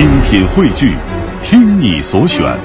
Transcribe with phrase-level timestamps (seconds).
[0.00, 0.96] 精品汇聚，
[1.42, 2.58] 听你所选，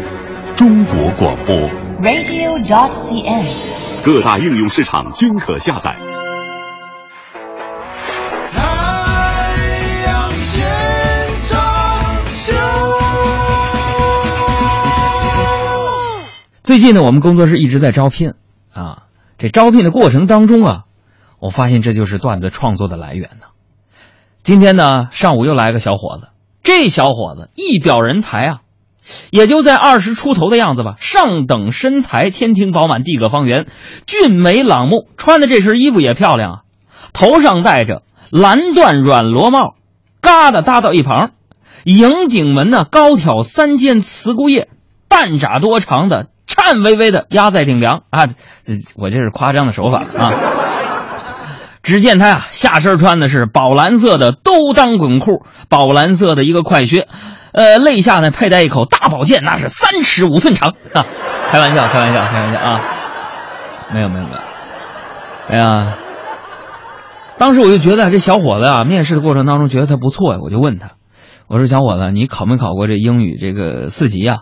[0.56, 1.54] 中国广播。
[2.02, 4.06] radio.dot.cn，。
[4.06, 5.94] 各大应用市场均可下载。
[8.54, 8.62] 太
[10.06, 10.64] 阳现
[11.42, 12.56] 场秀。
[16.64, 18.36] 最近呢，我们工作室一直在招聘
[18.72, 19.08] 啊。
[19.38, 20.84] 这招聘的过程当中啊，
[21.40, 23.48] 我发现这就是段子创作的来源呢。
[24.42, 26.30] 今天呢，上午又来个小伙子，
[26.66, 28.58] 这小伙子一表人才啊，
[29.32, 33.68] 也就在二十出头的样子吧，上等身材，天庭饱满，地阁方圆，
[34.06, 36.60] 俊美朗目，穿的这身衣服也漂亮啊，
[37.14, 39.76] 头上戴着蓝缎软罗帽，
[40.20, 41.32] 嘎的搭到一旁，
[41.86, 44.68] 迎顶门呢高挑三尖慈姑叶，
[45.08, 46.28] 半拃多长的。
[46.48, 48.28] 颤巍巍的压在顶梁啊！
[48.96, 50.32] 我这是夸张的手法啊！
[51.86, 57.08] 只见他呀，下身穿的是宝蓝色的兜裆滚裤，宝蓝色的一个快靴，
[57.54, 61.06] 呃，肋下呢佩戴一口大宝剑，那是三尺五寸长啊！
[61.48, 62.82] 开玩笑，开玩笑，开玩笑啊！
[63.94, 64.38] 没有，没有，没有。
[65.48, 65.98] 哎呀，
[67.38, 70.94] 当时我就觉得这小伙子啊，面试的过程当中觉得他不错呀，我就问他，
[71.46, 74.40] 我说小伙子，你考没考过这英语这个四级呀？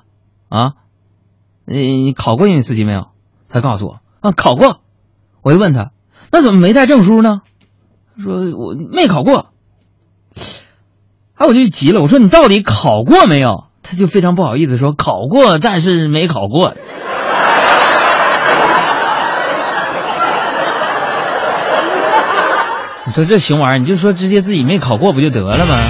[0.48, 0.80] 啊？
[1.66, 3.08] 你考过英语四级没有？
[3.50, 4.80] 他告诉我啊，考过。
[5.42, 5.92] 我就问他，
[6.32, 7.42] 那怎么没带证书呢？
[8.22, 9.48] 说我没考过。
[11.36, 13.66] 哎，我就急了，我说你到底考过没有？
[13.82, 16.74] 他就非常不好意思说考过，但是没考过。
[23.06, 25.90] 你说这熊玩意儿，你就说直接自己没考过不就得了吗？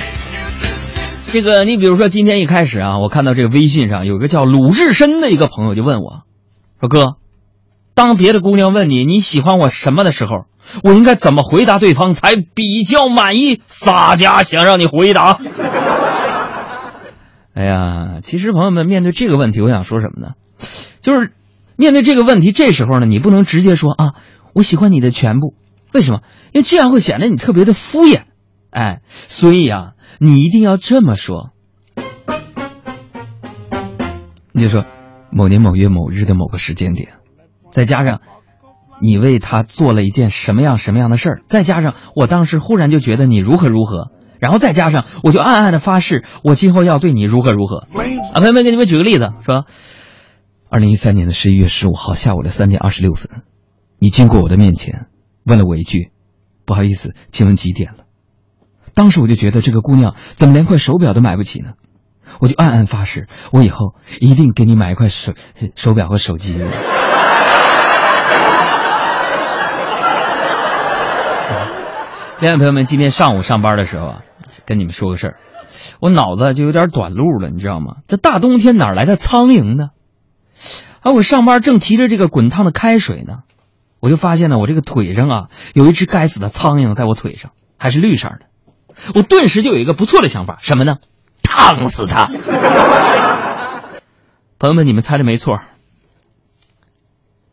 [1.31, 6.23] 这个，你比如说今天一开始啊，我看到这个微信上有个叫鲁智深的一个朋友就问我，
[6.79, 7.15] 说哥，
[7.93, 10.45] 当别的姑娘问你你喜欢我什么的时候，
[10.83, 13.61] 我应该怎么回答对方才比较满意？
[13.67, 15.37] 洒家想让你回答。
[17.53, 20.33] 哎呀，其实朋友们面对这个问题，我想说什么呢？
[21.01, 21.33] 就是
[21.75, 24.13] 面对这个问题，这时候呢，你不能直接说啊，
[24.53, 25.53] 我喜欢你的全部，
[25.91, 26.21] 为什么？
[26.51, 28.23] 因为这样会显得你特别的敷衍。
[28.71, 29.91] 哎，所以啊。
[30.19, 31.49] 你一定要这么说，
[34.53, 34.85] 你就说
[35.31, 37.13] 某年某月某日的某个时间点，
[37.73, 38.21] 再加上
[39.01, 47.79] 你为他做了一件什么样什么样的事儿，再加上我当时忽然就觉得你如何如何，然后再加上我就暗暗的发誓，我今后要对你如何如何。
[47.79, 47.87] 啊，
[48.35, 49.65] 朋友们，给你们举个例子，说，
[50.69, 53.41] 二零一三年的十一月十五号下午的三点二十六分，
[53.97, 55.07] 你经过我的面前，
[55.43, 56.11] 问了我一句
[56.65, 58.03] ：“不好意思，请问几点了？”
[58.93, 61.71] 当时我就觉得这个姑娘怎么连块手表都买不起呢？
[62.39, 65.33] 我就暗暗发誓，我以后一定给你买一块手
[65.75, 66.55] 手表和手机。
[72.43, 74.21] 亲爱的朋友们，今天上午上班的时候啊，
[74.65, 75.37] 跟你们说个事儿，
[76.01, 77.99] 我脑子就有点短路了，你知道吗？
[78.05, 79.91] 这大冬天哪来的苍蝇呢？
[80.99, 83.43] 而，我上班正提着这个滚烫的开水呢，
[84.01, 88.39] 我就发现呢，我这个腿上啊有一只该死的苍蝇在我腿上，还是绿色的。
[89.15, 90.97] 我顿时就有一个不错的想法，什么呢？
[91.43, 92.27] 烫死他！
[94.59, 95.59] 朋友们，你们猜的没错，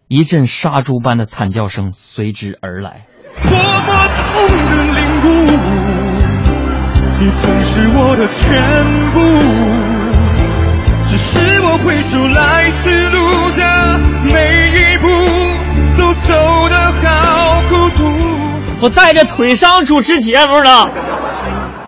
[0.09, 3.07] 一阵杀猪般的惨叫声随之而来。
[3.41, 4.49] 多么痛
[5.21, 5.29] 哭，
[7.19, 8.41] 你曾是我的全
[9.13, 9.19] 部，
[11.07, 13.17] 只是我回首来时路
[13.57, 13.61] 的
[14.25, 14.35] 每
[14.71, 15.07] 一步，
[15.99, 16.29] 都走
[16.71, 18.01] 得好孤独。
[18.81, 20.89] 我带着腿伤主持节目呢。